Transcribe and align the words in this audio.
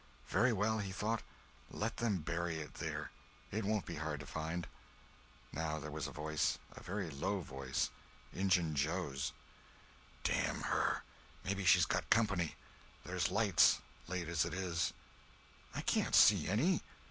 Very 0.29 0.51
well, 0.51 0.79
he 0.79 0.91
thought, 0.91 1.21
let 1.69 1.97
them 1.97 2.21
bury 2.21 2.57
it 2.57 2.73
there; 2.73 3.11
it 3.51 3.63
won't 3.63 3.85
be 3.85 3.97
hard 3.97 4.19
to 4.21 4.25
find. 4.25 4.65
Now 5.51 5.77
there 5.79 5.91
was 5.91 6.07
a 6.07 6.11
voice—a 6.11 6.81
very 6.81 7.11
low 7.11 7.41
voice—Injun 7.41 8.73
Joe's: 8.73 9.31
"Damn 10.23 10.61
her, 10.61 11.03
maybe 11.43 11.63
she's 11.65 11.85
got 11.85 12.09
company—there's 12.09 13.29
lights, 13.29 13.77
late 14.07 14.27
as 14.27 14.43
it 14.43 14.55
is." 14.55 14.91
"I 15.75 15.81
can't 15.81 16.15
see 16.15 16.47
any." 16.47 16.81